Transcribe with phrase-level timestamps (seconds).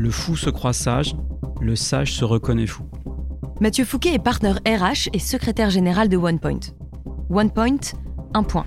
[0.00, 1.14] Le fou se croit sage,
[1.60, 2.84] le sage se reconnaît fou.
[3.60, 6.60] Mathieu Fouquet est partenaire RH et secrétaire général de OnePoint.
[7.28, 7.80] OnePoint,
[8.32, 8.64] un point.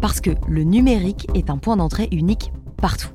[0.00, 3.08] Parce que le numérique est un point d'entrée unique partout.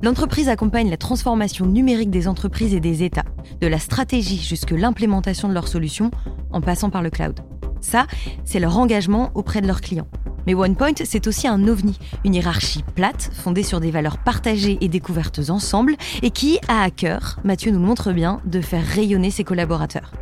[0.00, 3.26] L'entreprise accompagne la transformation numérique des entreprises et des États,
[3.60, 6.10] de la stratégie jusque l'implémentation de leurs solutions,
[6.52, 7.38] en passant par le cloud.
[7.82, 8.06] Ça,
[8.44, 10.08] c'est leur engagement auprès de leurs clients.
[10.46, 14.88] Mais OnePoint, c'est aussi un ovni, une hiérarchie plate, fondée sur des valeurs partagées et
[14.88, 19.30] découvertes ensemble, et qui a à cœur, Mathieu nous le montre bien, de faire rayonner
[19.30, 20.12] ses collaborateurs.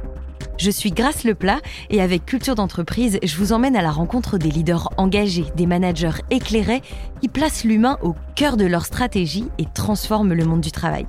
[0.58, 4.50] Je suis Grace Leplat et avec Culture d'entreprise, je vous emmène à la rencontre des
[4.50, 6.82] leaders engagés, des managers éclairés
[7.20, 11.06] qui placent l'humain au cœur de leur stratégie et transforment le monde du travail.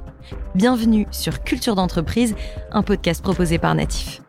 [0.54, 2.36] Bienvenue sur Culture d'entreprise,
[2.72, 4.22] un podcast proposé par Natif.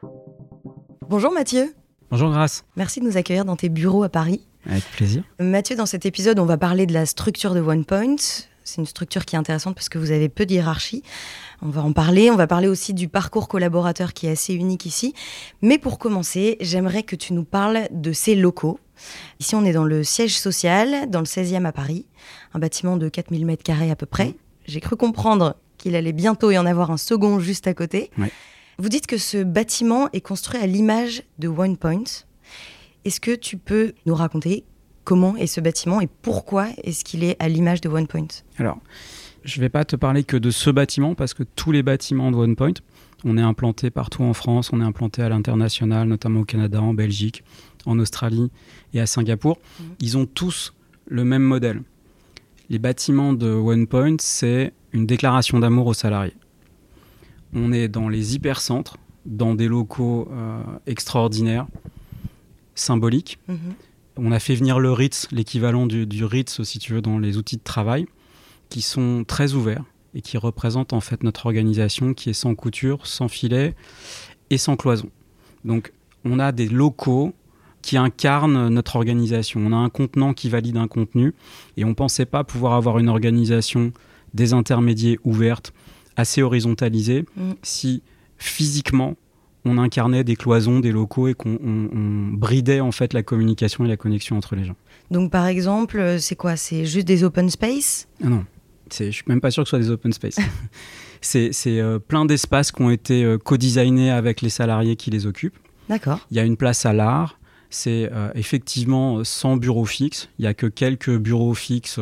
[1.09, 1.75] Bonjour Mathieu.
[2.11, 2.65] Bonjour Grace.
[2.77, 4.47] Merci de nous accueillir dans tes bureaux à Paris.
[4.67, 5.23] Avec plaisir.
[5.39, 8.17] Mathieu, dans cet épisode, on va parler de la structure de OnePoint.
[8.63, 11.03] C'est une structure qui est intéressante parce que vous avez peu de hiérarchie.
[11.63, 12.31] On va en parler.
[12.31, 15.15] On va parler aussi du parcours collaborateur qui est assez unique ici.
[15.63, 18.79] Mais pour commencer, j'aimerais que tu nous parles de ces locaux.
[19.41, 22.07] Ici, on est dans le siège social, dans le 16e à Paris,
[22.55, 24.35] un bâtiment de 4000 mètres carrés à peu près.
[24.67, 28.11] J'ai cru comprendre qu'il allait bientôt y en avoir un second juste à côté.
[28.79, 32.05] Vous dites que ce bâtiment est construit à l'image de OnePoint.
[33.05, 34.65] Est-ce que tu peux nous raconter
[35.05, 38.79] comment est ce bâtiment et pourquoi est-ce qu'il est à l'image de OnePoint Alors,
[39.45, 42.31] je ne vais pas te parler que de ce bâtiment parce que tous les bâtiments
[42.31, 42.75] de OnePoint,
[43.25, 46.95] on est implanté partout en France, on est implanté à l'international, notamment au Canada, en
[46.95, 47.43] Belgique,
[47.87, 48.51] en Australie
[48.95, 49.59] et à Singapour.
[49.59, 49.87] Mhm.
[50.01, 50.75] Ils ont tous
[51.07, 51.83] le même modèle.
[52.69, 56.37] Les bâtiments de OnePoint, c'est une déclaration d'amour aux salariés.
[57.53, 61.67] On est dans les hypercentres, dans des locaux euh, extraordinaires,
[62.81, 63.39] symboliques.
[63.49, 63.59] Mhm.
[64.17, 67.37] On a fait venir le Ritz, l'équivalent du, du Ritz, si tu veux, dans les
[67.37, 68.07] outils de travail
[68.69, 73.07] qui sont très ouverts et qui représentent en fait notre organisation qui est sans couture,
[73.07, 73.75] sans filet
[74.51, 75.11] et sans cloison.
[75.65, 75.93] Donc
[76.25, 77.35] on a des locaux
[77.83, 79.61] qui incarnent notre organisation.
[79.61, 81.35] On a un contenant qui valide un contenu
[81.77, 83.93] et on ne pensait pas pouvoir avoir une organisation
[84.35, 85.73] des intermédiaires ouverte,
[86.17, 87.53] assez horizontalisée, mm.
[87.63, 88.03] si
[88.37, 89.17] physiquement
[89.65, 91.59] on incarnait des cloisons, des locaux et qu'on
[92.33, 94.77] bridait en fait la communication et la connexion entre les gens.
[95.11, 96.57] Donc par exemple, c'est quoi?
[96.57, 98.09] C'est juste des open space?
[98.23, 98.45] Ah Non,
[98.93, 100.39] je suis même pas sûr que ce soit des open space.
[101.21, 105.59] c'est euh, plein d'espaces qui ont été euh, co-designés avec les salariés qui les occupent.
[105.89, 106.27] D'accord.
[106.31, 107.39] Il y a une place à l'art.
[107.69, 110.29] C'est euh, effectivement sans bureau fixe.
[110.39, 112.01] Il y a que quelques bureaux fixes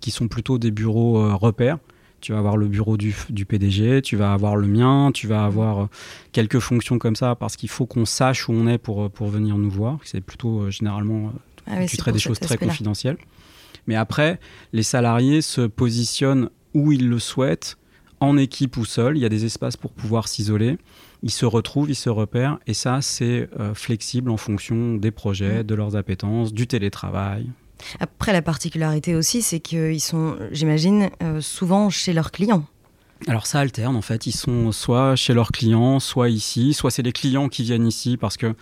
[0.00, 1.78] qui sont plutôt des bureaux repères.
[2.20, 5.44] Tu vas avoir le bureau du, du, PDG, tu vas avoir le mien, tu vas
[5.44, 5.88] avoir
[6.32, 9.56] quelques fonctions comme ça parce qu'il faut qu'on sache où on est pour, pour venir
[9.56, 9.98] nous voir.
[10.04, 11.32] C'est plutôt généralement,
[11.66, 13.18] ah tu traites des choses très confidentielles.
[13.86, 14.40] Mais après,
[14.72, 17.78] les salariés se positionnent où ils le souhaitent,
[18.20, 19.16] en équipe ou seul.
[19.16, 20.78] Il y a des espaces pour pouvoir s'isoler.
[21.22, 22.58] Ils se retrouvent, ils se repèrent.
[22.66, 27.46] Et ça, c'est euh, flexible en fonction des projets, de leurs appétences, du télétravail.
[28.00, 32.64] Après, la particularité aussi, c'est qu'ils sont, j'imagine, euh, souvent chez leurs clients.
[33.26, 37.02] Alors ça alterne en fait, ils sont soit chez leurs clients, soit ici, soit c'est
[37.02, 38.54] les clients qui viennent ici parce que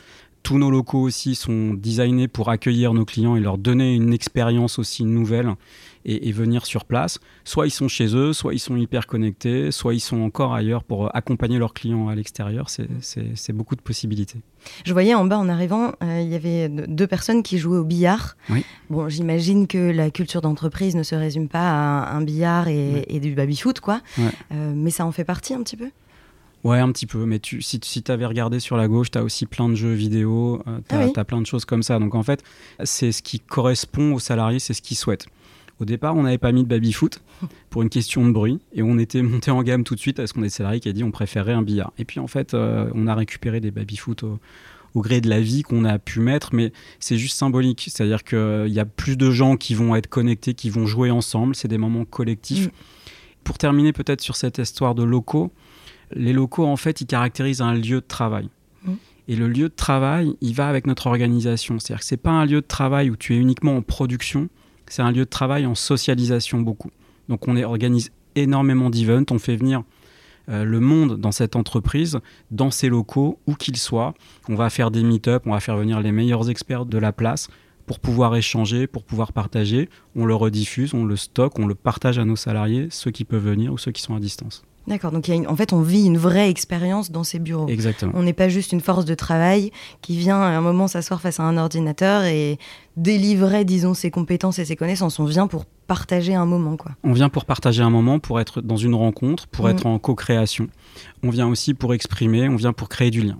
[0.46, 4.78] tous nos locaux aussi sont designés pour accueillir nos clients et leur donner une expérience
[4.78, 5.56] aussi nouvelle
[6.04, 7.18] et, venir sur place.
[7.42, 10.84] Soit ils sont chez eux, soit ils sont hyper connectés, soit ils sont encore ailleurs
[10.84, 12.68] pour accompagner leurs clients à l'extérieur.
[12.70, 14.38] C'est beaucoup de possibilités.
[14.84, 17.84] Je voyais en bas en arrivant, euh, il y avait deux personnes qui jouaient au
[17.84, 18.36] billard.
[18.88, 23.34] Bon, j'imagine que la culture d'entreprise ne se résume pas à un billard et, du
[23.34, 24.00] baby-foot, quoi.
[24.20, 25.90] Euh, mais ça en fait partie un petit peu?
[26.64, 29.18] Ouais, un petit peu, mais tu, si, si tu avais regardé sur la gauche, tu
[29.18, 31.98] as aussi plein de jeux vidéo, euh, tu as, ah plein de choses comme ça.
[31.98, 32.42] Donc en fait,
[32.82, 35.26] c'est ce qui correspond aux salariés, c'est ce qu'ils souhaitent.
[35.78, 37.22] Au départ, on n'avait pas mis de baby-foot
[37.70, 40.32] pour une question de bruit et on était monté en gamme tout de suite parce
[40.32, 41.92] qu'on est salarié qui a dit on préférait un billard.
[41.98, 44.40] Et puis en fait, euh, on a récupéré des baby-foot au,
[44.96, 47.86] gré de la vie qu'on a pu mettre, mais c'est juste symbolique.
[47.90, 51.54] C'est-à-dire qu'il y a plus de gens qui vont être connectés, qui vont jouer ensemble.
[51.54, 52.68] C'est des moments collectifs.
[52.68, 52.70] Mm.
[53.44, 55.52] Pour terminer peut-être sur cette histoire de locaux,
[56.14, 58.48] les locaux, en fait, ils caractérisent un lieu de travail.
[58.84, 58.92] Mmh.
[59.28, 61.78] Et le lieu de travail, il va avec notre organisation.
[61.78, 64.48] C'est-à-dire que ce n'est pas un lieu de travail où tu es uniquement en production,
[64.88, 66.90] c'est un lieu de travail en socialisation beaucoup.
[67.28, 69.82] Donc on organise énormément d'events, on fait venir
[70.48, 72.20] euh, le monde dans cette entreprise,
[72.50, 74.14] dans ces locaux, où qu'ils soient.
[74.48, 77.48] On va faire des meet-up, on va faire venir les meilleurs experts de la place
[77.86, 79.88] pour pouvoir échanger, pour pouvoir partager.
[80.14, 83.44] On le rediffuse, on le stocke, on le partage à nos salariés, ceux qui peuvent
[83.44, 84.62] venir ou ceux qui sont à distance.
[84.86, 87.66] D'accord, donc il y a en fait, on vit une vraie expérience dans ces bureaux.
[87.68, 88.12] Exactement.
[88.14, 91.40] On n'est pas juste une force de travail qui vient à un moment s'asseoir face
[91.40, 92.58] à un ordinateur et
[92.96, 95.18] délivrer, disons, ses compétences et ses connaissances.
[95.18, 96.92] On vient pour partager un moment, quoi.
[97.02, 99.70] On vient pour partager un moment, pour être dans une rencontre, pour mm.
[99.70, 100.68] être en co-création.
[101.24, 103.38] On vient aussi pour exprimer, on vient pour créer du lien.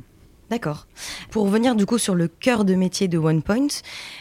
[0.50, 0.87] D'accord.
[1.31, 3.66] Pour revenir du coup sur le cœur de métier de OnePoint,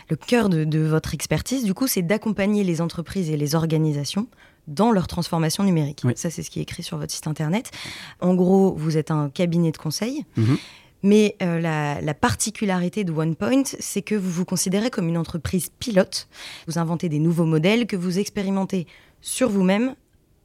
[0.09, 4.27] le cœur de votre expertise, du coup, c'est d'accompagner les entreprises et les organisations
[4.67, 6.03] dans leur transformation numérique.
[6.15, 7.71] Ça, c'est ce qui est écrit sur votre site internet.
[8.19, 10.25] En gros, vous êtes un cabinet de conseil.
[10.37, 10.57] Mhm.
[11.03, 16.27] Mais euh, la, particularité de OnePoint, c'est que vous vous considérez comme une entreprise pilote.
[16.67, 18.87] Vous inventez des nouveaux modèles que vous expérimentez
[19.21, 19.95] sur vous-même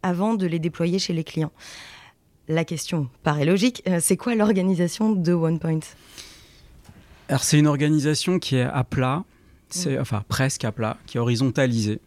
[0.02, 1.52] avant de les déployer chez les clients.
[2.46, 3.82] La question paraît logique.
[3.88, 5.80] Euh, c'est quoi l'organisation de OnePoint?
[7.30, 9.24] Alors, c'est une organisation qui est à plat,
[9.70, 12.00] c'est, enfin presque à plat, qui est horizontalisée.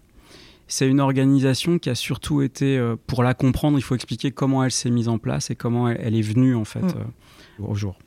[0.73, 4.63] C'est une organisation qui a surtout été, euh, pour la comprendre, il faut expliquer comment
[4.63, 6.95] elle s'est mise en place et comment elle, est venue en fait mm.
[6.97, 7.99] euh, au jour.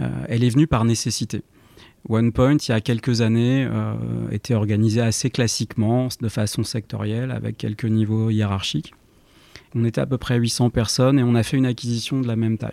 [0.00, 1.42] Euh, elle est venue par nécessité.
[2.08, 3.68] OnePoint, il y a quelques années,
[4.32, 8.92] était organisé assez classiquement, de façon sectorielle, avec quelques niveaux hiérarchiques.
[9.76, 12.34] On était à peu près 800 personnes et on a fait une acquisition de la
[12.34, 12.72] même taille.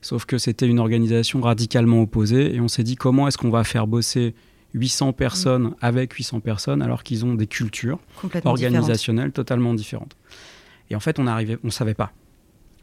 [0.00, 3.62] Sauf que c'était une organisation radicalement opposée et on s'est dit comment est-ce qu'on va
[3.62, 4.34] faire bosser
[4.74, 7.98] 800 personnes avec 800 personnes alors qu'ils ont des cultures
[8.44, 10.16] organisationnelles totalement différentes.
[10.90, 12.12] Et en fait, on arrivait, on savait pas.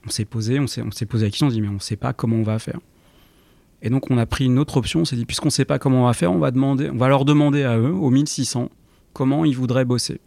[0.05, 1.73] On s'est posé, on s'est, on s'est posé la question, on s'est dit mais on
[1.73, 2.79] ne sait pas comment on va faire.
[3.81, 5.79] Et donc on a pris une autre option, on s'est dit puisqu'on ne sait pas
[5.79, 8.69] comment on va faire, on va demander, on va leur demander à eux, aux 1600,
[9.13, 10.19] comment ils voudraient bosser.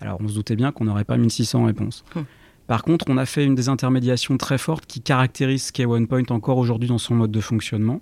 [0.00, 2.04] Alors on se doutait bien qu'on n'aurait pas 1600 réponses.
[2.14, 2.24] Hum.
[2.66, 6.58] Par contre, on a fait une des intermédiations très fortes qui caractérise Key OnePoint encore
[6.58, 8.00] aujourd'hui dans son mode de fonctionnement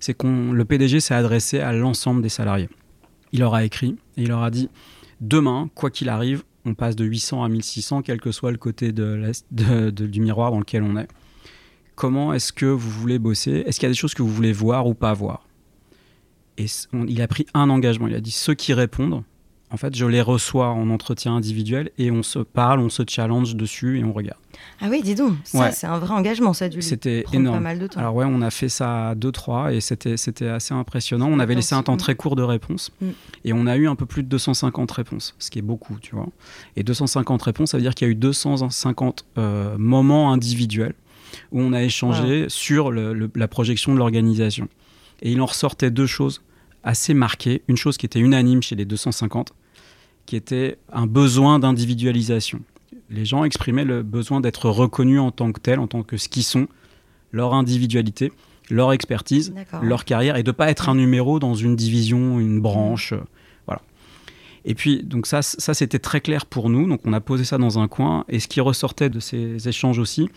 [0.00, 2.68] c'est qu'on le PDG s'est adressé à l'ensemble des salariés.
[3.32, 4.68] Il leur a écrit et il leur a dit
[5.20, 8.92] demain, quoi qu'il arrive, on passe de 800 à 1600, quel que soit le côté
[8.92, 11.08] de, du miroir dans lequel on est.
[11.94, 13.62] Comment est-ce que vous voulez bosser?
[13.66, 15.46] Est-ce qu'il y a des choses que vous voulez voir ou pas voir?
[16.58, 18.06] Et il a pris un engagement.
[18.06, 19.22] Il a dit ceux qui répondent,
[19.72, 23.56] en fait, je les reçois en entretien individuel et on se parle, on se challenge
[23.56, 24.38] dessus et on regarde.
[24.80, 27.56] Ah oui, dis donc, ça c'est un vrai engagement, ça a dû C'était énorme.
[27.56, 27.98] pas mal de temps.
[27.98, 31.28] Alors ouais, on a fait ça à 2-3 et c'était, c'était assez impressionnant.
[31.28, 33.08] On avait laissé un temps très court de réponse mm.
[33.44, 36.14] et on a eu un peu plus de 250 réponses, ce qui est beaucoup, tu
[36.14, 36.28] vois.
[36.76, 40.94] Et 250 réponses, ça veut dire qu'il y a eu 250 euh, moments individuels
[41.50, 44.68] où on a échangé sur la projection de l'organisation.
[45.22, 46.40] Et il en ressortait deux choses
[46.86, 49.52] assez marqué, une chose qui était unanime chez les 250,
[50.24, 52.60] qui était un besoin d'individualisation.
[53.10, 56.28] Les gens exprimaient le besoin d'être reconnus en tant que tels, en tant que ce
[56.28, 56.68] qu'ils sont,
[57.32, 58.32] leur individualité,
[58.70, 59.52] leur expertise,
[59.82, 63.12] leur carrière, et de ne pas être un numéro dans une division, une branche.
[63.12, 63.20] Euh,
[63.66, 63.82] voilà.
[64.64, 66.88] Et puis, donc ça, ça c'était très clair pour nous.
[66.88, 68.24] Donc on a posé ça dans un coin.
[68.28, 70.28] Et ce qui ressortait de ces échanges aussi,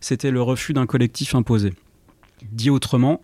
[0.00, 1.72] c'était le refus d'un collectif imposé.
[2.52, 3.20] Dit autrement,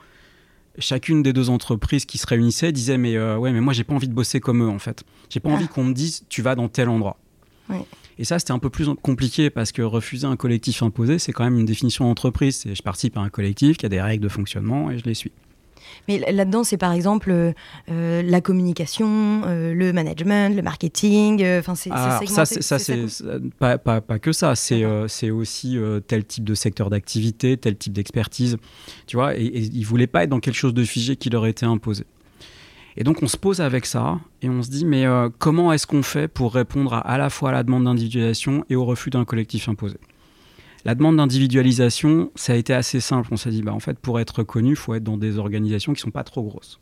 [0.79, 3.94] chacune des deux entreprises qui se réunissaient disait mais euh, ouais mais moi j'ai pas
[3.94, 5.05] envie de bosser comme eux en fait.
[5.31, 5.73] J'ai pas envie ah.
[5.73, 7.19] qu'on me dise tu vas dans tel endroit.
[8.19, 11.44] Et ça c'était un peu plus compliqué parce que refuser un collectif imposé c'est quand
[11.44, 12.56] même une définition d'entreprise.
[12.56, 15.15] C'est je participe à un collectif qui a des règles de fonctionnement et je les
[15.15, 15.32] suis
[16.09, 17.53] mais là-dedans, c'est par exemple euh,
[17.91, 21.45] euh, la communication, euh, le management, le marketing.
[21.59, 23.07] Enfin, c'est ça, ça c'est
[23.59, 24.55] pas, pas, pas, que ça.
[24.55, 28.57] C'est c'est aussi tel type de secteur d'activité, tel type d'expertise.
[29.07, 31.47] Tu vois, et, et ils voulaient pas être dans quelque chose de figé qui leur
[31.47, 32.05] était imposé.
[32.97, 35.05] Et donc on se pose avec ça et on se dit mais
[35.39, 38.77] comment est-ce qu'on fait pour répondre à, à la fois à la demande d'individualisation et
[38.77, 39.97] au refus d'un collectif imposé?
[40.85, 43.29] La demande d'individualisation, ça a été assez simple.
[43.32, 45.93] On s'est dit, bah, en fait, pour être connu, il faut être dans des organisations
[45.94, 46.81] qui sont pas trop grosses.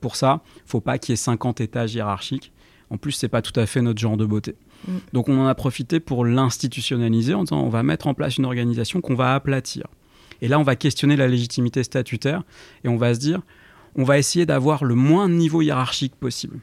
[0.00, 2.52] Pour ça, il faut pas qu'il y ait 50 étages hiérarchiques.
[2.90, 4.56] En plus, c'est pas tout à fait notre genre de beauté.
[4.86, 4.92] Mm.
[5.12, 8.44] Donc, on en a profité pour l'institutionnaliser en disant, on va mettre en place une
[8.44, 9.86] organisation qu'on va aplatir.
[10.42, 12.42] Et là, on va questionner la légitimité statutaire
[12.84, 13.40] et on va se dire,
[13.94, 16.60] on va essayer d'avoir le moins de niveaux hiérarchiques possible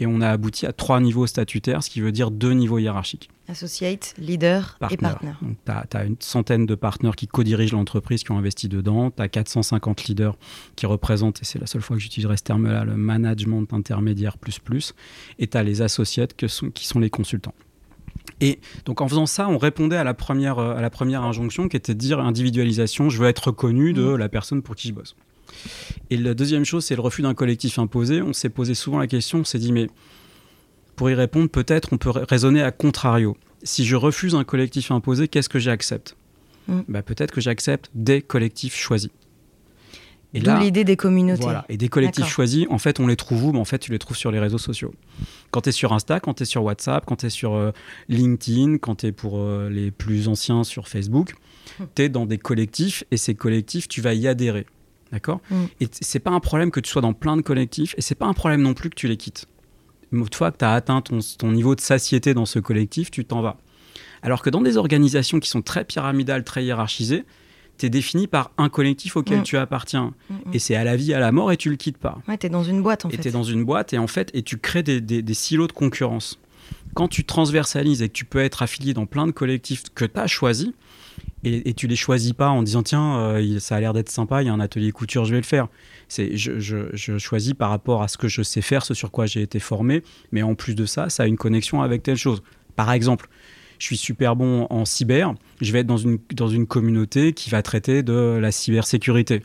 [0.00, 3.30] et on a abouti à trois niveaux statutaires, ce qui veut dire deux niveaux hiérarchiques.
[3.48, 5.32] Associate, leader et partner.
[5.64, 9.10] Tu as, une centaine de partenaires qui co-dirigent l'entreprise, qui ont investi dedans.
[9.10, 10.36] Tu as 450 leaders
[10.76, 14.58] qui représentent, et c'est la seule fois que j'utiliserai ce terme-là, le management intermédiaire plus
[14.58, 14.94] plus.
[15.38, 17.54] Et tu as les associates que sont, qui sont les consultants.
[18.40, 21.76] Et donc en faisant ça, on répondait à la première, à la première injonction qui
[21.76, 24.16] était de dire individualisation, je veux être reconnu de mmh.
[24.16, 25.16] la personne pour qui je bosse.
[26.10, 28.22] Et la deuxième chose, c'est le refus d'un collectif imposé.
[28.22, 29.88] On s'est posé souvent la question, on s'est dit, mais
[30.98, 33.36] pour y répondre, peut-être on peut raisonner à contrario.
[33.62, 36.16] Si je refuse un collectif imposé, qu'est-ce que j'accepte?
[36.66, 36.80] Mm.
[36.88, 39.10] bah, Peut-être que j'accepte des collectifs choisis.
[40.34, 41.40] Et là, l'idée des communautés.
[41.40, 41.64] Voilà.
[41.68, 43.52] Et des collectifs choisis, en fait, on les trouve où?
[43.52, 44.92] Ben, En fait, tu les trouves sur les réseaux sociaux.
[45.52, 47.70] Quand tu es sur Insta, quand tu es sur WhatsApp, quand tu es sur euh,
[48.08, 51.34] LinkedIn, quand tu es pour euh, les plus anciens sur Facebook,
[51.80, 51.86] hum.
[51.94, 54.66] tu es dans des collectifs et ces collectifs, tu vas y adhérer.
[55.12, 55.40] D'accord?
[55.50, 55.68] Hum.
[55.80, 58.26] Et c'est pas un problème que tu sois dans plein de collectifs et c'est pas
[58.26, 59.46] un problème non plus que tu les quittes.
[60.12, 63.24] Une fois que tu as atteint ton, ton niveau de satiété dans ce collectif, tu
[63.24, 63.56] t'en vas.
[64.22, 67.24] Alors que dans des organisations qui sont très pyramidales, très hiérarchisées,
[67.78, 69.44] tu es défini par un collectif auquel mm.
[69.44, 70.12] tu appartiens.
[70.28, 70.38] Mm, mm.
[70.52, 72.18] Et c'est à la vie, à la mort, et tu le quittes pas.
[72.28, 73.16] Ouais, tu es dans une boîte, en fait.
[73.16, 75.72] Et tu es dans une boîte, et en fait, et tu crées des, silos de
[75.72, 76.38] concurrence.
[76.94, 80.18] Quand tu transversalises et que tu peux être affilié dans plein de collectifs que tu
[80.18, 80.72] as choisis,
[81.44, 84.42] et, et, tu les choisis pas en disant tiens, euh, ça a l'air d'être sympa,
[84.42, 85.68] il y a un atelier couture, je vais le faire.
[86.08, 89.26] C'est, je, je, choisis par rapport à ce que je sais faire, ce sur quoi
[89.26, 90.02] j'ai été formé,
[90.32, 92.42] mais en plus de ça, ça a une connexion avec telle chose.
[92.74, 93.28] Par exemple,
[93.78, 97.50] je suis super bon en cyber, je vais être dans une, dans une communauté qui
[97.50, 99.42] va traiter de la cybersécurité.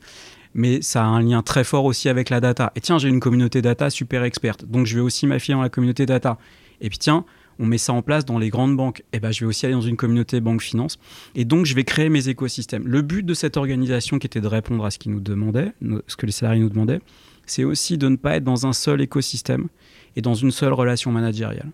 [0.55, 2.71] Mais ça a un lien très fort aussi avec la data.
[2.75, 5.69] Et tiens, j'ai une communauté data super experte, donc je vais aussi m'affiler dans la
[5.69, 6.37] communauté data.
[6.81, 7.25] Et puis tiens,
[7.59, 8.99] on met ça en place dans les grandes banques.
[8.99, 10.97] Et eh ben, je vais aussi aller dans une communauté banque finance.
[11.35, 12.87] Et donc, je vais créer mes écosystèmes.
[12.87, 15.73] Le but de cette organisation, qui était de répondre à ce qu'ils nous demandaient,
[16.07, 17.01] ce que les salariés nous demandaient,
[17.45, 19.67] c'est aussi de ne pas être dans un seul écosystème
[20.15, 21.71] et dans une seule relation managériale.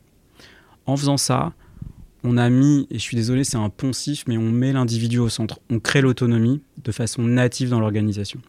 [0.86, 1.53] En faisant ça,
[2.24, 5.29] on a mis, et je suis désolé, c'est un poncif, mais on met l'individu au
[5.29, 5.59] centre.
[5.69, 8.41] On crée l'autonomie de façon native dans l'organisation.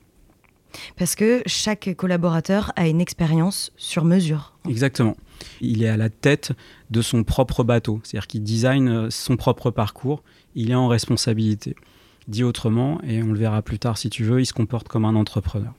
[0.97, 4.55] Parce que chaque collaborateur a une expérience sur mesure.
[4.69, 5.17] Exactement.
[5.61, 6.53] Il est à la tête
[6.91, 10.23] de son propre bateau, c'est-à-dire qu'il design euh, son propre parcours,
[10.55, 11.75] il est en responsabilité.
[12.29, 15.05] Dit autrement, et on le verra plus tard si tu veux, il se comporte comme
[15.05, 15.73] un entrepreneur.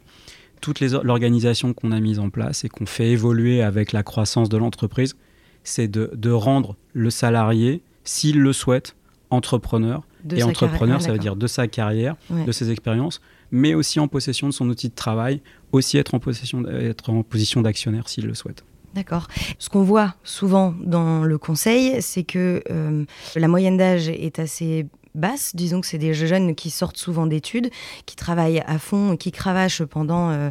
[0.60, 4.58] Toute l'organisation qu'on a mise en place et qu'on fait évoluer avec la croissance de
[4.58, 5.16] l'entreprise,
[5.64, 8.96] c'est de, rendre le salarié, s'il le souhaite,
[9.30, 10.04] entrepreneur.
[10.36, 13.22] et entrepreneur, ça veut dire de sa carrière, de ses expériences,
[13.52, 15.42] mais aussi en possession de son outil de travail,
[15.72, 16.64] aussi être en, possession,
[17.08, 18.64] en position d'actionnaire s'il le souhaite.
[18.94, 19.28] D'accord.
[19.58, 23.06] Ce qu'on voit souvent dans le conseil, c'est que euh,
[23.36, 25.56] la moyenne d'âge est assez basse.
[25.56, 27.70] Disons que c'est des jeunes qui sortent souvent d'études,
[28.06, 30.50] qui travaillent à fond, qui cravachent pendant euh,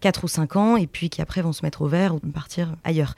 [0.00, 2.76] 4 ou 5 ans, et puis qui après vont se mettre au vert ou partir
[2.84, 3.14] ailleurs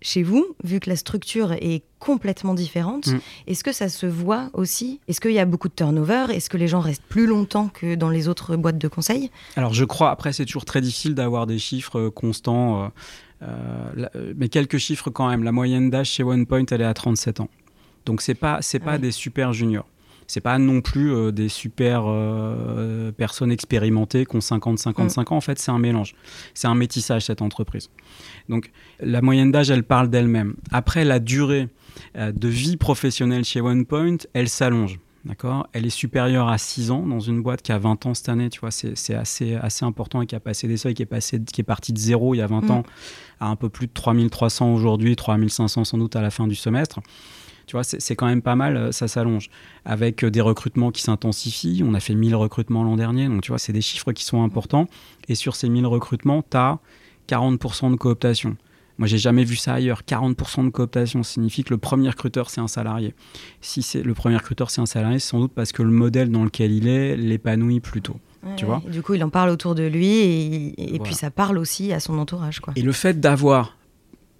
[0.00, 3.18] chez vous, vu que la structure est complètement différente, mm.
[3.48, 5.00] est-ce que ça se voit aussi?
[5.08, 6.26] Est-ce qu'il y a beaucoup de turnover?
[6.30, 9.30] Est-ce que les gens restent plus longtemps que dans les autres boîtes de conseil?
[9.56, 12.92] Alors je crois, après c'est toujours très difficile d'avoir des chiffres euh, constants,
[13.42, 13.46] euh,
[14.14, 15.42] euh, mais quelques chiffres quand même.
[15.42, 17.48] La moyenne d'âge chez OnePoint, elle est à 37 ans.
[18.06, 19.86] Donc c'est pas, c'est pas des super juniors
[20.28, 25.32] c'est pas non plus euh, des super euh, personnes expérimentées qui ont 50, 55 mm.
[25.32, 25.36] ans.
[25.36, 26.14] En fait, c'est un mélange.
[26.54, 27.90] C'est un métissage, cette entreprise.
[28.48, 28.70] Donc,
[29.00, 30.54] la moyenne d'âge, elle parle d'elle-même.
[30.70, 31.68] Après, la durée
[32.16, 35.00] euh, de vie professionnelle chez OnePoint, elle s'allonge.
[35.24, 35.66] D'accord?
[35.72, 38.50] Elle est supérieure à 6 ans dans une boîte qui a 20 ans cette année.
[38.50, 41.40] Tu vois, c'est assez, assez important et qui a passé des seuils, qui est, passé,
[41.42, 42.70] qui est parti de zéro il y a 20 mm.
[42.70, 42.82] ans
[43.40, 47.00] à un peu plus de 3300 aujourd'hui, 3500 sans doute à la fin du semestre.
[47.68, 49.50] Tu vois, c'est quand même pas mal, euh, ça s'allonge.
[49.84, 53.50] Avec euh, des recrutements qui s'intensifient, on a fait 1000 recrutements l'an dernier, donc tu
[53.50, 54.86] vois, c'est des chiffres qui sont importants.
[55.28, 56.78] Et sur ces 1000 recrutements, tu as
[57.28, 58.56] 40% de cooptation.
[58.96, 60.00] Moi, j'ai jamais vu ça ailleurs.
[60.02, 63.14] 40% de cooptation signifie que le premier recruteur, c'est un salarié.
[63.60, 66.30] Si c'est le premier recruteur, c'est un salarié, c'est sans doute parce que le modèle
[66.30, 68.16] dans lequel il est l'épanouit plutôt.
[68.56, 71.92] tu vois du coup, il en parle autour de lui et, puis ça parle aussi
[71.92, 72.60] à son entourage.
[72.60, 72.72] Quoi.
[72.76, 73.77] Et le fait d'avoir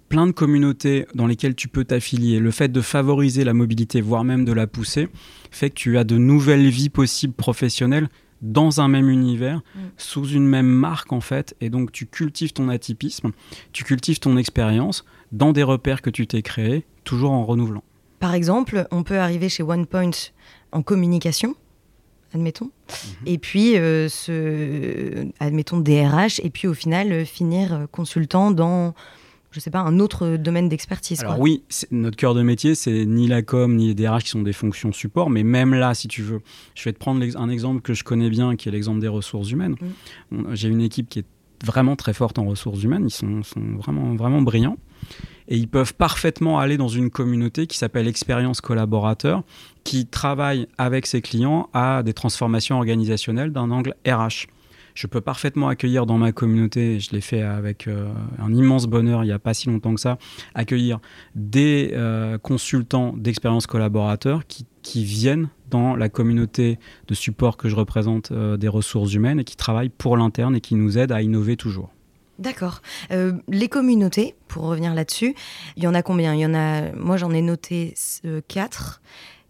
[0.09, 4.23] plein de communautés dans lesquelles tu peux t'affilier, le fait de favoriser la mobilité, voire
[4.23, 5.07] même de la pousser,
[5.51, 8.09] fait que tu as de nouvelles vies possibles professionnelles
[8.41, 9.79] dans un même univers, mm.
[9.97, 13.31] sous une même marque en fait, et donc tu cultives ton atypisme,
[13.71, 17.83] tu cultives ton expérience dans des repères que tu t'es créés, toujours en renouvelant.
[18.19, 20.11] Par exemple, on peut arriver chez OnePoint
[20.71, 21.55] en communication,
[22.33, 23.03] admettons, mm-hmm.
[23.27, 28.93] et puis euh, ce, admettons DRH, et puis au final euh, finir euh, consultant dans
[29.51, 31.21] je sais pas, un autre domaine d'expertise.
[31.21, 34.41] Alors oui, notre cœur de métier, c'est ni la com, ni les DRH qui sont
[34.41, 36.41] des fonctions support, mais même là, si tu veux,
[36.75, 39.49] je vais te prendre un exemple que je connais bien, qui est l'exemple des ressources
[39.51, 39.75] humaines.
[40.31, 40.53] Mm.
[40.53, 41.25] J'ai une équipe qui est
[41.65, 44.77] vraiment très forte en ressources humaines, ils sont, sont, vraiment, vraiment brillants.
[45.47, 49.43] Et ils peuvent parfaitement aller dans une communauté qui s'appelle Expérience Collaborateur,
[49.83, 54.45] qui travaille avec ses clients à des transformations organisationnelles d'un angle RH
[54.99, 59.23] je peux parfaitement accueillir dans ma communauté, je l'ai fait avec euh, un immense bonheur
[59.23, 60.17] il n'y a pas si longtemps que ça,
[60.55, 60.99] accueillir
[61.35, 68.31] des euh, consultants d'expérience collaborateurs qui, viennent dans la communauté de support que je représente
[68.31, 71.57] euh, des ressources humaines et qui travaillent pour l'interne et qui nous aident à innover
[71.57, 71.91] toujours.
[72.39, 72.81] D'accord.
[73.11, 75.35] les communautés, pour revenir là-dessus,
[75.75, 76.33] il y en a combien?
[76.33, 76.91] Il y en a.
[76.93, 77.93] Moi, j'en ai noté
[78.47, 79.01] quatre.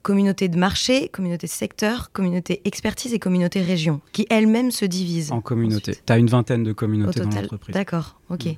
[0.02, 5.32] Communauté de marché, communauté de secteur, communauté expertise et communauté région, qui elles-mêmes se divisent.
[5.32, 5.96] En communauté.
[6.06, 7.74] Tu as une vingtaine de communautés dans l'entreprise.
[7.74, 8.46] D'accord, ok.
[8.46, 8.56] Mm.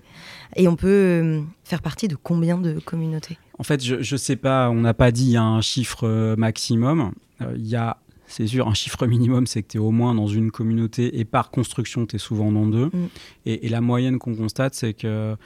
[0.58, 3.38] Et on peut euh, faire partie de combien de communautés?
[3.58, 7.14] En fait, je ne sais pas, on n'a pas dit un chiffre maximum.
[7.42, 7.98] Euh, il y a
[8.32, 11.26] c'est sûr, un chiffre minimum, c'est que tu es au moins dans une communauté et
[11.26, 12.86] par construction, tu es souvent dans deux.
[12.86, 13.08] Mm.
[13.46, 15.38] Et, la moyenne qu'on constate, c'est qu'un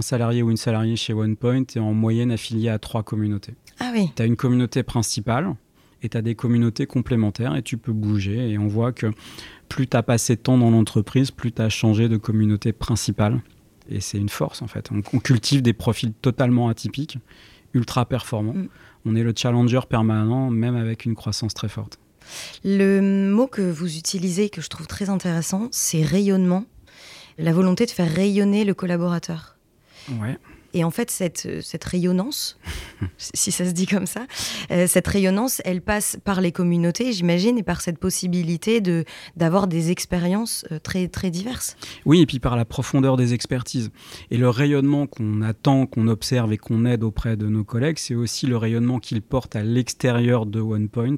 [0.00, 3.54] salarié ou une salariée chez OnePoint est en moyenne affilié à trois communautés.
[3.78, 4.10] Ah oui.
[4.16, 5.54] Tu as une communauté principale
[6.02, 8.50] et tu as des communautés complémentaires et tu peux bouger.
[8.50, 9.12] Et on voit que
[9.68, 13.40] plus tu as passé de temps dans l'entreprise, plus tu as changé de communauté principale.
[13.88, 14.90] Et c'est une force en fait.
[14.90, 17.18] On, cultive des profils totalement atypiques,
[17.72, 18.54] ultra performants.
[18.54, 18.68] Mm.
[19.04, 21.98] On est le challenger permanent, même avec une croissance très forte.
[22.64, 26.64] Le mot que vous utilisez, que je trouve très intéressant, c'est rayonnement.
[27.38, 29.56] La volonté de faire rayonner le collaborateur.
[30.74, 32.58] Et en fait, cette, cette rayonnance,
[33.18, 34.26] si ça se dit comme ça,
[34.70, 39.04] euh, cette rayonnance, elle passe par les communautés, j'imagine, et par cette possibilité de,
[39.36, 41.76] d'avoir des expériences euh, très, très diverses.
[42.06, 43.90] Oui, et puis par la profondeur des expertises.
[44.30, 48.14] Et le rayonnement qu'on attend, qu'on observe et qu'on aide auprès de nos collègues, c'est
[48.14, 51.16] aussi le rayonnement qu'ils portent à l'extérieur de OnePoint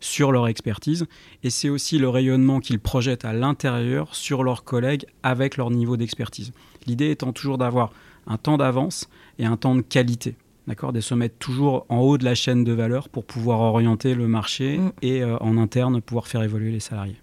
[0.00, 1.06] sur leur expertise.
[1.42, 5.96] Et c'est aussi le rayonnement qu'ils projettent à l'intérieur sur leurs collègues avec leur niveau
[5.96, 6.52] d'expertise.
[6.86, 7.92] L'idée étant toujours d'avoir
[8.28, 9.08] un temps d'avance
[9.38, 10.36] et un temps de qualité.
[10.68, 14.14] D'accord, de se mettre toujours en haut de la chaîne de valeur pour pouvoir orienter
[14.14, 14.92] le marché mm.
[15.00, 17.16] et euh, en interne pouvoir faire évoluer les salariés.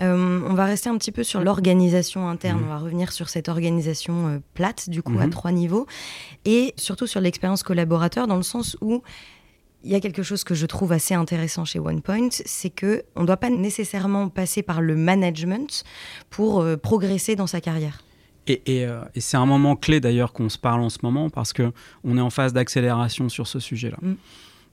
[0.00, 2.60] Euh, on va rester un petit peu sur l'organisation interne.
[2.60, 2.64] Mm.
[2.64, 5.30] On va revenir sur cette organisation euh, plate, du coup, à mm-hmm.
[5.30, 5.86] trois niveaux.
[6.44, 9.02] Et surtout sur l'expérience collaborateur, dans le sens où
[9.84, 13.20] il y a quelque chose que je trouve assez intéressant chez OnePoint, c'est que on
[13.22, 15.84] ne doit pas nécessairement passer par le management
[16.28, 18.02] pour progresser dans sa carrière.
[18.48, 21.72] Euh, et, c'est un moment clé d'ailleurs qu'on se parle en ce moment parce que
[22.04, 23.98] on est en phase d'accélération sur ce sujet-là.
[24.02, 24.14] Mm.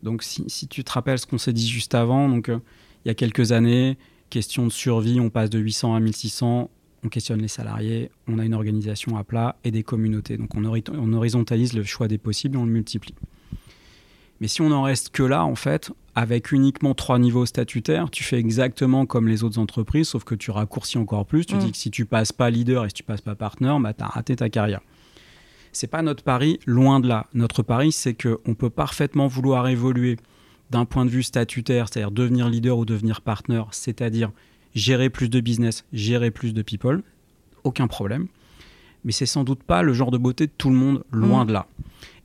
[0.04, 2.60] Donc si, tu te rappelles ce qu'on s'est dit juste avant, donc euh,
[3.04, 3.98] il y a quelques années,
[4.30, 6.70] question de survie, on passe de 800 à 1600,
[7.04, 10.38] on questionne les salariés, on a une organisation à plat et des communautés.
[10.38, 13.16] Donc on, on horizontalise le choix des possibles et on le multiplie.
[14.40, 18.24] Mais si on en reste que là, en fait, avec uniquement trois niveaux statutaires, tu
[18.24, 21.46] fais exactement comme les autres entreprises, sauf que tu raccourcis encore plus.
[21.46, 21.60] Tu mm.
[21.60, 24.04] dis que si tu passes pas leader et si tu passes pas partenaire, bah, tu
[24.04, 24.82] as raté ta carrière.
[25.74, 27.28] C'est pas notre pari, loin de là.
[27.36, 30.18] Notre pari, c'est qu'on peut parfaitement vouloir évoluer
[30.72, 34.32] d'un point de vue statutaire, c'est-à-dire devenir leader ou devenir partenaire, c'est-à-dire
[34.74, 37.04] gérer plus de business, gérer plus de people,
[37.64, 38.26] aucun problème.
[39.06, 41.48] Mais c'est sans doute pas le genre de beauté de tout le monde, loin mm.
[41.48, 41.68] de là.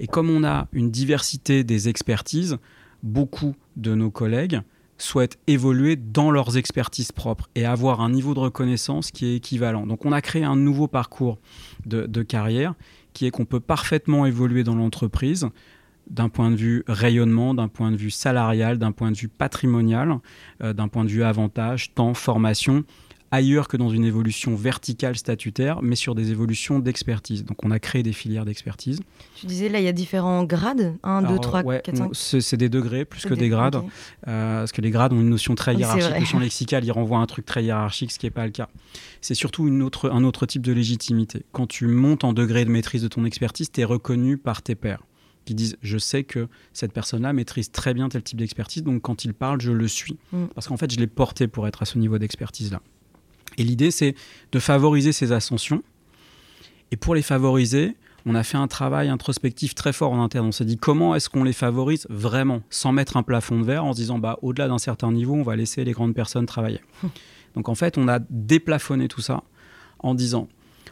[0.01, 2.57] Et comme on a une diversité des expertises,
[3.03, 4.61] beaucoup de nos collègues
[4.99, 9.87] souhaitent évoluer dans leurs expertises propres et avoir un niveau de reconnaissance qui est équivalent.
[9.87, 11.39] Donc on a créé un nouveau parcours
[11.87, 12.75] de, carrière
[13.13, 15.49] qui est qu'on peut parfaitement évoluer dans l'entreprise
[16.09, 20.19] d'un point de vue rayonnement, d'un point de vue salarial, d'un point de vue patrimonial,
[20.63, 22.85] euh, d'un point de vue avantage, temps, formation,
[23.33, 27.45] ailleurs que dans une évolution verticale statutaire, mais sur des évolutions d'expertise.
[27.45, 29.01] Donc on a créé des filières d'expertise.
[29.35, 32.69] Tu disais là, il y a différents grades 1, 2, 3, 4, 5 C'est des
[32.69, 33.83] degrés plus que des, grades.
[34.29, 36.21] Euh, parce que les grades ont une notion très hiérarchique.
[36.21, 38.53] Le champ lexical, il renvoie à un truc très hiérarchique, ce qui n'est pas le
[38.53, 38.69] cas.
[39.23, 41.45] C'est surtout une autre, un autre type de légitimité.
[41.53, 44.75] Quand tu montes en degré de maîtrise de ton expertise, tu es reconnu par tes
[44.75, 45.03] pairs
[45.45, 49.25] qui disent je sais que cette personne-là maîtrise très bien tel type d'expertise, donc quand
[49.25, 50.17] il parle, je le suis.
[50.33, 50.45] Mm.
[50.55, 52.81] Parce qu'en fait, je l'ai porté pour être à ce niveau d'expertise-là.
[53.59, 54.15] Et l'idée, c'est
[54.53, 55.83] de favoriser ces ascensions.
[56.91, 60.47] Et pour les favoriser, on a fait un travail introspectif très fort en interne.
[60.47, 63.85] On s'est dit comment est-ce qu'on les favorise vraiment, sans mettre un plafond de verre,
[63.85, 66.81] en se disant bah, au-delà d'un certain niveau, on va laisser les grandes personnes travailler.
[67.55, 69.43] Donc en fait, on a déplafonné tout ça
[69.99, 70.49] en disant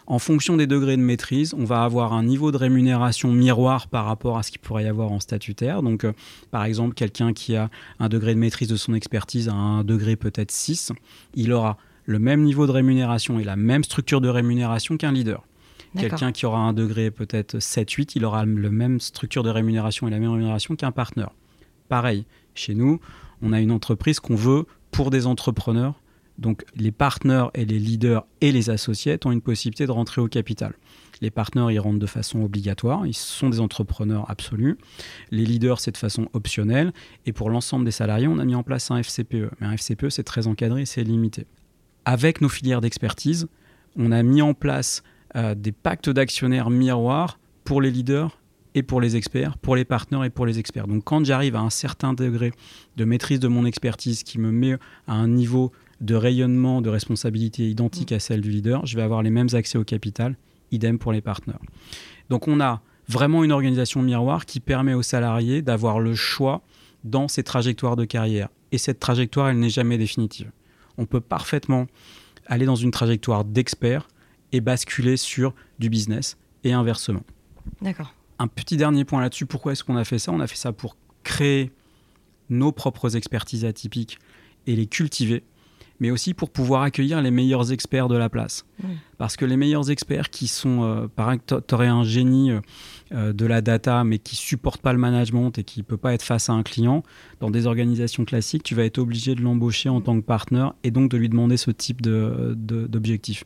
[0.06, 4.06] en fonction des degrés de maîtrise, on va avoir un niveau de rémunération miroir par
[4.06, 5.82] rapport à ce qu'il pourrait y avoir en statutaire.
[5.82, 6.12] Donc, euh,
[6.50, 7.70] par exemple, quelqu'un qui a
[8.00, 10.90] un degré de maîtrise de son expertise à un degré peut-être 6,
[11.34, 11.76] il aura
[12.10, 15.44] le même niveau de rémunération et la même structure de rémunération qu'un leader.
[15.96, 20.10] Quelqu'un qui aura un degré peut-être 7-8, il aura le même structure de rémunération et
[20.10, 21.30] la même rémunération qu'un partenaire.
[21.88, 23.00] Pareil, chez nous,
[23.42, 25.94] on a une entreprise qu'on veut pour des entrepreneurs.
[26.38, 30.28] Donc les partenaires et les leaders et les associés ont une possibilité de rentrer au
[30.28, 30.74] capital.
[31.20, 34.78] Les partenaires, ils rentrent de façon obligatoire, ils sont des entrepreneurs absolus.
[35.30, 36.92] Les leaders, c'est de façon optionnelle.
[37.26, 39.50] Et pour l'ensemble des salariés, on a mis en place un FCPE.
[39.60, 41.46] Mais un FCPE, c'est très encadré, c'est limité
[42.04, 43.48] avec nos filières d'expertise,
[43.96, 45.02] on a mis en place
[45.36, 48.38] euh, des pactes d'actionnaires miroirs pour les leaders
[48.74, 50.86] et pour les experts, pour les partenaires et pour les experts.
[50.86, 52.52] Donc quand j'arrive à un certain degré
[52.96, 54.74] de maîtrise de mon expertise qui me met
[55.06, 59.22] à un niveau de rayonnement, de responsabilité identique à celle du leader, je vais avoir
[59.22, 60.36] les mêmes accès au capital,
[60.70, 61.60] idem pour les partenaires.
[62.30, 66.62] Donc on a vraiment une organisation miroir qui permet aux salariés d'avoir le choix
[67.04, 68.48] dans ses trajectoires de carrière.
[68.72, 70.50] Et cette trajectoire, elle n'est jamais définitive.
[71.00, 71.86] On peut parfaitement
[72.46, 74.06] aller dans une trajectoire d'expert
[74.52, 77.22] et basculer sur du business et inversement.
[77.80, 78.14] D'accord.
[78.38, 80.30] Un petit dernier point là-dessus, pourquoi est-ce qu'on a fait ça?
[80.30, 81.72] On a fait ça pour créer
[82.50, 84.18] nos propres expertises atypiques
[84.66, 85.42] et les cultiver,
[86.00, 88.64] mais aussi pour pouvoir accueillir les meilleurs experts de la place.
[88.82, 88.88] Mm.
[89.18, 92.60] Parce que les meilleurs experts qui sont, euh, par exemple, tu aurais un génie euh,
[93.12, 96.22] euh, de la data, mais qui supporte pas le management et qui peut pas être
[96.22, 97.02] face à un client,
[97.40, 100.90] dans des organisations classiques, tu vas être obligé de l'embaucher en tant que partenaire et
[100.90, 103.44] donc de lui demander ce type de- de- d'objectif.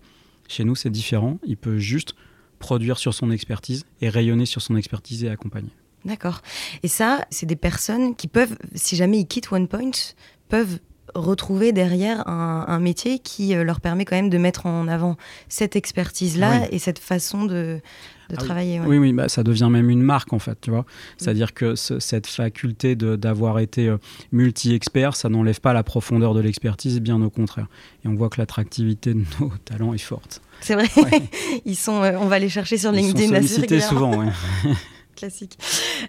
[0.48, 1.38] Chez nous, c'est différent.
[1.44, 2.14] Il peut juste
[2.58, 5.70] produire sur son expertise et rayonner sur son expertise et accompagner.
[6.04, 6.40] D'accord.
[6.82, 9.90] Et ça, c'est des personnes qui peuvent, si jamais ils quittent OnePoint,
[10.48, 10.78] peuvent
[11.14, 15.16] retrouver derrière un, un métier qui euh, leur permet quand même de mettre en avant
[15.48, 16.68] cette expertise-là Oui.
[16.72, 18.36] et cette façon de, de Ah oui.
[18.36, 18.80] travailler.
[18.80, 18.86] ouais.
[18.86, 20.84] Oui, oui, bah, ça devient même une marque en fait, tu vois.
[21.18, 23.98] C'est-à-dire que ce- cette faculté de- d'avoir été euh,
[24.32, 27.66] multi-expert, ça n'enlève pas la profondeur de l'expertise, bien au contraire.
[28.04, 30.40] Et on voit que l'attractivité de nos talents est forte.
[30.60, 30.88] C'est vrai.
[30.96, 31.22] Ouais.
[31.64, 34.32] Ils sont, euh, on va les chercher sur Ils sont LinkedIn assez sollicités souvent, ouais.
[35.16, 35.56] Classique.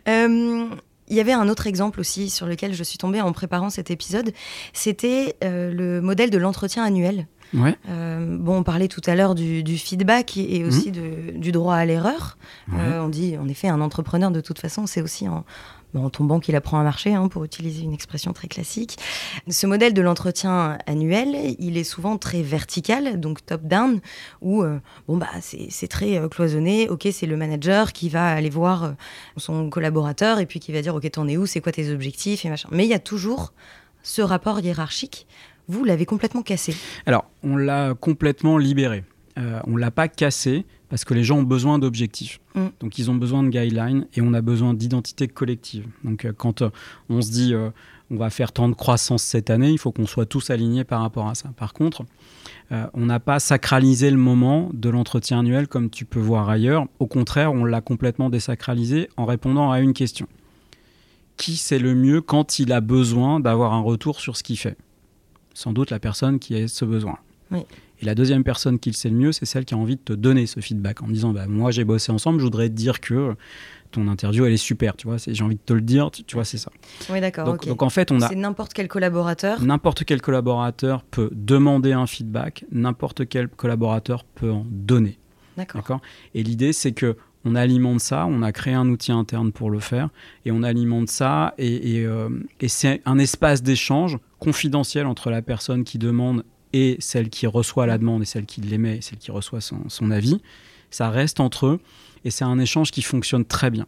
[0.08, 0.66] Euh,
[1.10, 3.92] Il y avait un autre exemple aussi sur lequel je suis tombée en préparant cet
[3.92, 4.32] épisode.
[4.74, 7.28] C'était euh, le modèle de l'entretien annuel.
[7.54, 11.32] Ouais, Euh, bon, on parlait tout à l'heure du, du feedback et et aussi de-
[11.38, 12.38] du droit à l'erreur.
[12.72, 12.80] ouais.
[12.80, 15.46] Euh, on dit, en effet, un entrepreneur, de toute façon, c'est aussi en,
[15.96, 18.98] en tombant qu'il apprend à marcher, hein, pour utiliser une expression très classique.
[19.48, 24.00] Ce modèle de l'entretien annuel, il est souvent très vertical, donc top-down,
[24.42, 26.90] où euh, bon, bah, c'est très euh, cloisonné.
[26.90, 28.92] Ok, c'est le manager qui va aller voir euh,
[29.38, 32.46] son collaborateur et puis qui va dire, ok, t'en es où, c'est quoi tes objectifs?
[32.72, 33.54] Mais il y a toujours
[34.04, 35.28] ce rapport hiérarchique.
[35.68, 36.76] Vous l'avez complètement cassé.
[37.06, 39.04] Alors, on l'a complètement libéré.
[39.38, 42.40] Euh, on l'a pas cassé parce que les gens ont besoin d'objectifs.
[42.56, 42.68] Mm.
[42.80, 45.86] Donc, ils ont besoin de guidelines et on a besoin d'identité collective.
[46.06, 46.70] Donc, euh, quand euh,
[47.10, 47.70] on se dit euh,
[48.12, 51.02] on va faire tant de croissance cette année, il faut qu'on soit tous alignés par
[51.02, 51.50] rapport à ça.
[51.58, 52.06] Par contre,
[52.72, 56.86] euh, on n'a pas sacralisé le moment de l'entretien annuel comme tu peux voir ailleurs.
[57.00, 60.30] Au contraire, on l'a complètement désacralisé en répondant à une question.
[61.36, 64.78] Qui c'est le mieux quand il a besoin d'avoir un retour sur ce qu'il fait?
[65.54, 67.18] Sans doute la personne qui a ce besoin.
[67.52, 67.66] Oui.
[68.02, 70.02] Et la deuxième personne qui le sait le mieux, c'est celle qui a envie de
[70.02, 73.00] te donner ce feedback en disant bah, Moi, j'ai bossé ensemble, je voudrais te dire
[73.00, 73.36] que
[73.92, 74.96] ton interview, elle est super.
[74.96, 76.72] Tu vois, j'ai envie de te le dire, tu, tu vois, c'est ça.
[77.10, 77.58] Oui, d'accord.
[77.58, 79.62] Donc, en fait, on a C'est n'importe quel collaborateur.
[79.62, 85.18] N'importe quel collaborateur peut demander un feedback, n'importe quel collaborateur peut en donner.
[85.58, 85.82] D'accord.
[85.82, 86.02] D'accord?
[86.34, 89.80] Et l'idée, c'est que on alimente ça, on a créé un outil interne pour le
[89.80, 90.10] faire,
[90.46, 92.30] et on alimente ça, et, et, euh,
[92.60, 96.44] et c'est un espace d'échange confidentiel entre la personne qui demande
[96.78, 99.88] et celle qui reçoit la demande, et celle qui l'émet, et celle qui reçoit son,
[99.88, 100.42] son avis.
[100.92, 101.80] Ça reste entre eux,
[102.26, 103.86] et c'est un échange qui fonctionne très bien.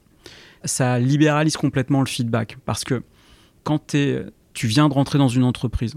[0.63, 3.03] Ça libéralise complètement le feedback, parce que
[3.63, 5.95] quand tu viens de rentrer dans une entreprise,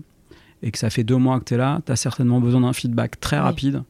[0.62, 2.72] et que ça fait deux mois que tu es là, tu as certainement besoin d'un
[2.72, 3.42] feedback très Oui.
[3.42, 3.82] rapide.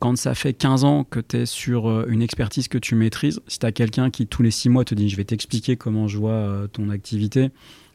[0.00, 3.40] Quand ça fait 15 ans que tu es sur euh, une expertise que tu maîtrises,
[3.46, 6.08] si tu as quelqu'un qui tous les six mois te dit je vais t'expliquer comment
[6.08, 7.50] je vois euh, ton activité,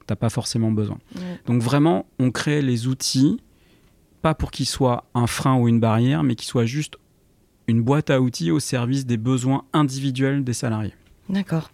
[0.08, 1.00] t'as pas forcément besoin.
[1.48, 3.40] Donc vraiment, on crée les outils,
[4.26, 6.96] pas pour qu'ils soient un frein ou une barrière, mais qu'ils soient juste
[7.68, 10.96] une boîte à outils au service des besoins individuels des salariés.
[11.30, 11.70] D'accord.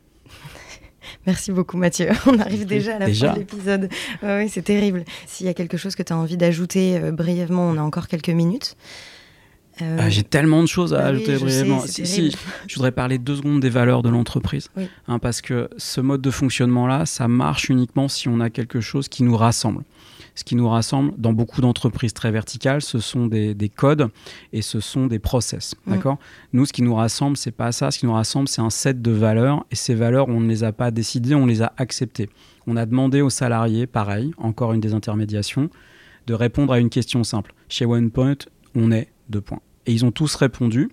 [1.26, 2.10] Merci beaucoup Mathieu.
[2.26, 3.28] On arrive déjà à la déjà.
[3.28, 3.90] fin de l'épisode.
[4.22, 5.06] Oui, c'est terrible.
[5.28, 8.10] S'il y a quelque chose que tu as envie d'ajouter euh, brièvement, on a encore
[8.10, 8.76] quelques minutes.
[9.82, 11.84] Euh, Ah, J'ai tellement de choses à bah oui, ajouter je brièvement.
[11.88, 12.36] Si,
[12.68, 14.68] je voudrais parler deux secondes des valeurs de l'entreprise.
[14.76, 14.90] Oui.
[15.08, 19.08] Hein, parce que ce mode de fonctionnement-là, ça marche uniquement si on a quelque chose
[19.08, 19.86] qui nous rassemble.
[20.36, 24.10] Ce qui nous rassemble dans beaucoup d'entreprises très verticales, ce sont des, des codes
[24.54, 25.76] et ce sont des process.
[25.86, 25.91] Mm.
[25.91, 26.17] D'accord?
[26.54, 27.91] Nous, ce qui nous rassemble, c'est pas ça.
[27.91, 29.65] Ce qui nous rassemble, c'est un set de valeurs.
[29.72, 32.30] Et ces valeurs, on ne les a pas décidées, on les a acceptées.
[32.67, 35.70] On a demandé aux salariés, pareil, encore une des intermédiations,
[36.28, 37.54] de répondre à une question simple.
[37.70, 38.38] Chez OnePoint,
[38.76, 39.62] on est deux points.
[39.86, 40.89] Et ils ont tous répondu.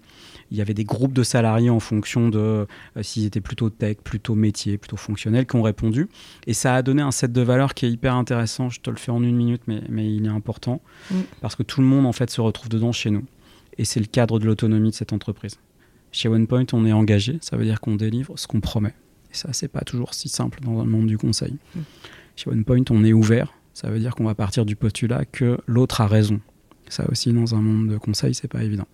[0.50, 2.66] Il y avait des groupes de salariés en fonction de euh,
[3.02, 6.08] s'ils étaient plutôt tech, plutôt métier, plutôt fonctionnel, qui ont répondu.
[6.46, 8.70] Et ça a donné un set de valeurs qui est hyper intéressant.
[8.70, 10.80] Je te le fais en une minute, mais, mais il est important.
[11.40, 13.24] Parce que tout le monde, en fait, se retrouve dedans chez nous.
[13.76, 15.58] Et c'est le cadre de l'autonomie de cette entreprise.
[16.12, 17.38] Chez OnePoint, on est engagé.
[17.40, 18.94] Ça veut dire qu'on délivre ce qu'on promet.
[19.30, 21.56] Et ça, c'est pas toujours si simple dans le monde du conseil.
[22.37, 23.52] Chez OnePoint, on est ouvert.
[23.74, 26.40] Ça veut dire qu'on va partir du postulat que l'autre a raison.
[26.88, 28.87] Ça aussi, dans un monde de conseil, c'est pas évident.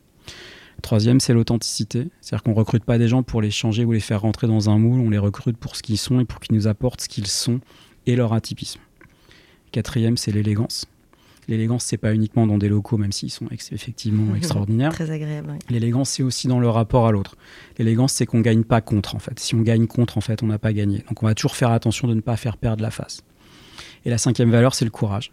[0.84, 2.08] Troisième, c'est l'authenticité.
[2.20, 4.76] C'est-à-dire qu'on recrute pas des gens pour les changer ou les faire rentrer dans un
[4.78, 5.00] moule.
[5.00, 7.60] On les recrute pour ce qu'ils sont et pour qu'ils nous apportent ce qu'ils sont
[8.06, 8.80] et leur atypisme.
[9.72, 10.84] Quatrième, c'est l'élégance.
[11.48, 14.92] L'élégance, c'est pas uniquement dans des locaux, même s'ils sont ex- effectivement extraordinaires.
[14.92, 15.52] Très agréable.
[15.52, 15.58] oui.
[15.70, 17.36] L'élégance, c'est aussi dans le rapport à l'autre.
[17.78, 19.40] L'élégance, c'est qu'on gagne pas contre, en fait.
[19.40, 20.98] Si on gagne contre, en fait, on n'a pas gagné.
[21.08, 23.22] Donc, on va toujours faire attention de ne pas faire perdre la face.
[24.04, 25.32] Et la cinquième valeur, c'est le courage.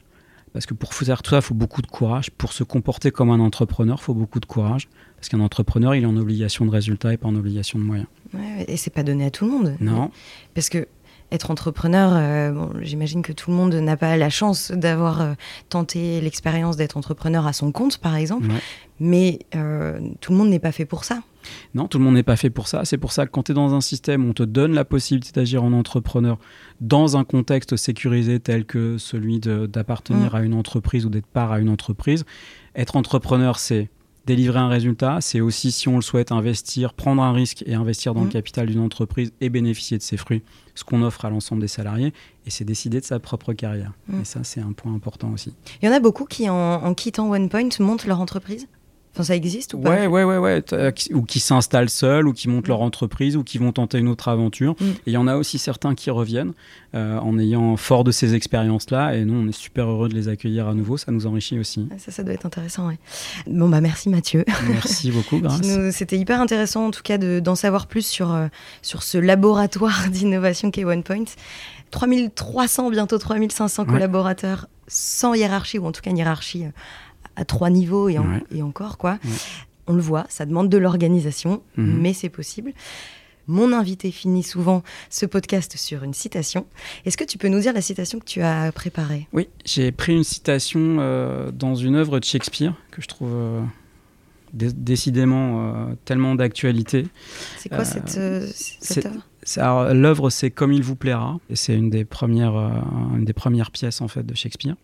[0.54, 2.30] Parce que pour faire tout ça, il faut beaucoup de courage.
[2.32, 4.90] Pour se comporter comme un entrepreneur, il faut beaucoup de courage.
[5.16, 8.08] Parce qu'un entrepreneur, il est en obligation de résultat et pas en obligation de moyens.
[8.34, 9.78] Ouais, et c'est pas donné à tout le monde.
[9.80, 10.12] Non.
[10.54, 10.88] Parce que
[11.32, 15.34] être entrepreneur, euh, bon, j'imagine que tout le monde n'a pas la chance d'avoir euh,
[15.70, 18.48] tenté l'expérience d'être entrepreneur à son compte, par exemple.
[18.48, 18.60] Ouais.
[19.00, 21.22] Mais euh, tout le monde n'est pas fait pour ça.
[21.74, 22.86] Non, tout le monde n'est pas fait pour ça.
[22.86, 24.86] C'est pour ça que quand tu es dans un système où on te donne la
[24.86, 26.38] possibilité d'agir en entrepreneur
[26.82, 30.36] dans un contexte sécurisé tel que celui d'appartenir Mm.
[30.36, 32.26] à une entreprise ou d'être part à une entreprise,
[32.76, 33.90] être entrepreneur, c'est
[34.32, 38.14] délivrer un résultat, c'est aussi, si on le souhaite, investir, prendre un risque et investir
[38.14, 40.42] dans le capital d'une entreprise et bénéficier de ses fruits,
[40.74, 42.14] ce qu'on offre à l'ensemble des salariés,
[42.46, 43.92] et c'est décider de sa propre carrière.
[44.08, 44.22] Mm.
[44.22, 45.54] Et ça, c'est un point important aussi.
[45.82, 48.68] Il y en a beaucoup qui, en, en quittant OnePoint, montent leur entreprise?
[49.14, 50.64] Enfin, ça existe ou pas Ouais, ouais, ouais,
[50.96, 54.08] qui- Ou qui s'installent seuls, ou qui montent leur entreprise, ou qui vont tenter une
[54.08, 54.76] autre aventure.
[54.80, 54.86] Mm.
[54.86, 56.54] Et il y en a aussi certains qui reviennent
[56.96, 59.16] euh, en ayant fort de ces expériences-là.
[59.16, 60.96] Et nous, on est super heureux de les accueillir à nouveau.
[60.98, 61.88] Ça nous enrichit aussi.
[61.92, 62.98] Ah, Ça, ça doit être intéressant, ouais.
[63.48, 64.46] Bon, bah merci Mathieu.
[64.70, 65.42] Merci beaucoup,
[65.92, 68.48] C'était hyper intéressant en tout cas de- d'en savoir plus sur, euh,
[68.82, 71.26] sur ce laboratoire d'innovation qu'est OnePoint.
[71.92, 73.90] 3300, bientôt 3500 Ouais.
[73.90, 76.70] collaborateurs sans hiérarchie, ou en tout cas une hiérarchie euh,
[77.42, 78.44] à trois niveaux et, en- Ouais.
[78.56, 79.18] et encore quoi.
[79.26, 79.32] Ouais.
[79.88, 81.98] On le voit, ça demande de l'organisation, Mhm.
[82.00, 82.72] mais c'est possible.
[83.48, 86.66] Mon invité finit souvent ce podcast sur une citation.
[87.06, 89.28] Est-ce que tu peux nous dire la citation que tu as préparée?
[89.34, 93.62] Oui, j'ai pris une citation euh, dans une œuvre de Shakespeare que je trouve euh,
[94.54, 97.08] dé- décidément euh, tellement d'actualité.
[97.58, 98.10] C'est quoi cette,
[98.46, 99.28] cette œuvre?
[99.58, 101.40] L'œuvre, c'est Comme il vous plaira.
[101.54, 102.70] C'est une des premières, euh,
[103.18, 104.76] une des premières pièces en fait de Shakespeare.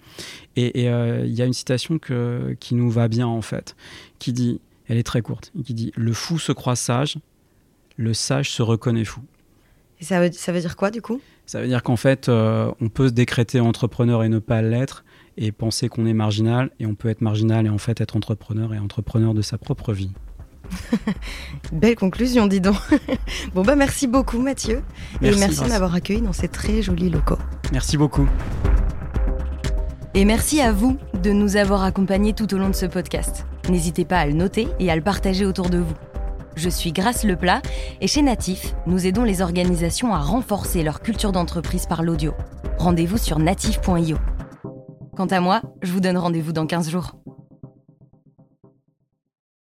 [0.55, 3.75] Et euh, il y a une citation que, qui nous va bien en fait,
[4.19, 7.17] qui dit, elle est très courte, qui dit le fou se croit sage,
[7.97, 9.21] le sage se reconnaît fou.
[9.99, 11.21] Et ça veut, ça veut dire quoi du coup?
[11.45, 15.05] Ça veut dire qu'en fait, euh, on peut se décréter entrepreneur et ne pas l'être,
[15.37, 18.73] et penser qu'on est marginal, et on peut être marginal et en fait être entrepreneur
[18.73, 20.11] et entrepreneur de sa propre vie.
[21.71, 22.75] Belle conclusion, dis donc.
[23.53, 24.81] bon, bah merci beaucoup, Mathieu.
[25.21, 27.37] Merci, et merci de m'avoir accueilli dans ces très jolis locaux.
[27.71, 28.27] Merci beaucoup.
[30.13, 33.45] Et merci à vous de nous avoir accompagnés tout au long de ce podcast.
[33.69, 35.93] N'hésitez pas à le noter et à le partager autour de vous.
[36.55, 37.61] Je suis Grace Leplat
[38.01, 42.33] et chez Natif, nous aidons les organisations à renforcer leur culture d'entreprise par l'audio.
[42.79, 44.17] Rendez-vous sur natif.io.
[45.15, 47.15] Quant à moi, je vous donne rendez-vous dans 15 jours.